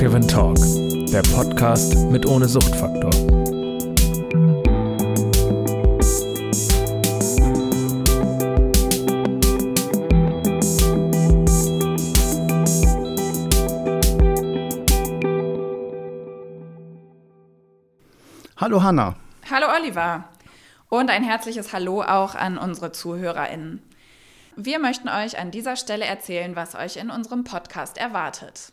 [0.00, 3.10] der Podcast mit ohne Suchtfaktor.
[18.56, 19.16] Hallo Hanna.
[19.50, 20.24] Hallo Oliver.
[20.88, 23.82] Und ein herzliches Hallo auch an unsere ZuhörerInnen.
[24.56, 28.72] Wir möchten euch an dieser Stelle erzählen, was euch in unserem Podcast erwartet.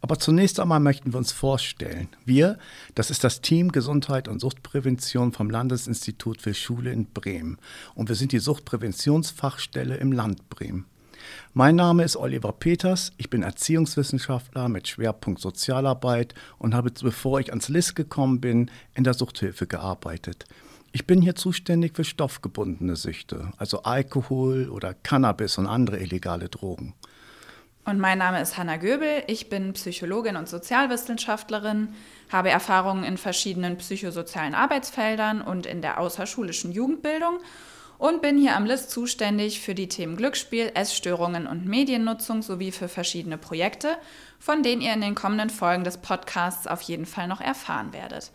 [0.00, 2.08] Aber zunächst einmal möchten wir uns vorstellen.
[2.24, 2.58] Wir,
[2.94, 7.58] das ist das Team Gesundheit und Suchtprävention vom Landesinstitut für Schule in Bremen.
[7.94, 10.86] Und wir sind die Suchtpräventionsfachstelle im Land Bremen.
[11.52, 17.50] Mein Name ist Oliver Peters, ich bin Erziehungswissenschaftler mit Schwerpunkt Sozialarbeit und habe, bevor ich
[17.50, 20.46] ans LIS gekommen bin, in der Suchthilfe gearbeitet.
[20.92, 26.94] Ich bin hier zuständig für stoffgebundene Süchte, also Alkohol oder Cannabis und andere illegale Drogen.
[27.88, 29.22] Und mein Name ist Hanna Göbel.
[29.28, 31.94] Ich bin Psychologin und Sozialwissenschaftlerin,
[32.30, 37.38] habe Erfahrungen in verschiedenen psychosozialen Arbeitsfeldern und in der außerschulischen Jugendbildung
[37.96, 42.88] und bin hier am LIS zuständig für die Themen Glücksspiel, Essstörungen und Mediennutzung sowie für
[42.88, 43.96] verschiedene Projekte,
[44.38, 48.32] von denen ihr in den kommenden Folgen des Podcasts auf jeden Fall noch erfahren werdet.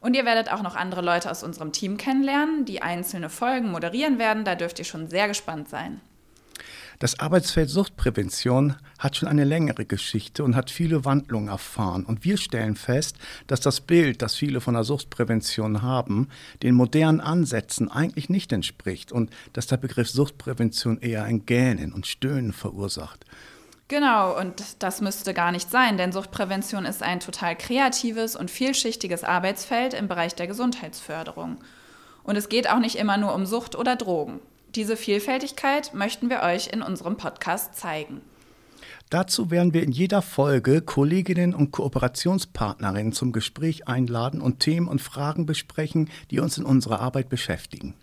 [0.00, 4.18] Und ihr werdet auch noch andere Leute aus unserem Team kennenlernen, die einzelne Folgen moderieren
[4.18, 4.44] werden.
[4.44, 6.02] Da dürft ihr schon sehr gespannt sein.
[6.98, 12.04] Das Arbeitsfeld Suchtprävention hat schon eine längere Geschichte und hat viele Wandlungen erfahren.
[12.04, 16.28] Und wir stellen fest, dass das Bild, das viele von der Suchtprävention haben,
[16.62, 22.06] den modernen Ansätzen eigentlich nicht entspricht und dass der Begriff Suchtprävention eher ein Gähnen und
[22.06, 23.24] Stöhnen verursacht.
[23.88, 29.24] Genau, und das müsste gar nicht sein, denn Suchtprävention ist ein total kreatives und vielschichtiges
[29.24, 31.58] Arbeitsfeld im Bereich der Gesundheitsförderung.
[32.22, 34.40] Und es geht auch nicht immer nur um Sucht oder Drogen.
[34.74, 38.20] Diese Vielfältigkeit möchten wir euch in unserem Podcast zeigen.
[39.08, 45.00] Dazu werden wir in jeder Folge Kolleginnen und Kooperationspartnerinnen zum Gespräch einladen und Themen und
[45.00, 47.94] Fragen besprechen, die uns in unserer Arbeit beschäftigen.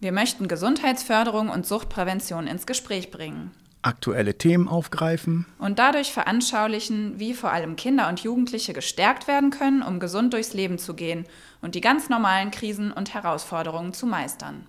[0.00, 3.50] Wir möchten Gesundheitsförderung und Suchtprävention ins Gespräch bringen.
[3.82, 5.44] Aktuelle Themen aufgreifen.
[5.58, 10.54] Und dadurch veranschaulichen, wie vor allem Kinder und Jugendliche gestärkt werden können, um gesund durchs
[10.54, 11.26] Leben zu gehen
[11.60, 14.66] und die ganz normalen Krisen und Herausforderungen zu meistern.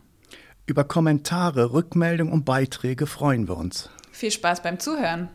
[0.68, 3.90] Über Kommentare, Rückmeldungen und Beiträge freuen wir uns.
[4.12, 5.30] Viel Spaß beim Zuhören!